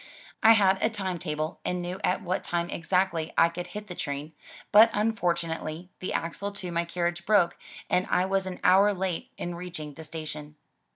[0.41, 3.93] I had a time table and knew at what time exactly I could hit the
[3.93, 4.33] train,
[4.71, 7.55] but unfortunately the axle to my carriage broke
[7.87, 10.55] and I was an hour late in reaching the station.